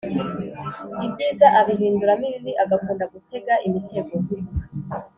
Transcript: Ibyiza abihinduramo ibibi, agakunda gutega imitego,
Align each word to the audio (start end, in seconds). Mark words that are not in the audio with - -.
Ibyiza 1.05 1.47
abihinduramo 1.59 2.25
ibibi, 2.29 2.51
agakunda 2.63 3.03
gutega 3.13 3.53
imitego, 3.67 4.15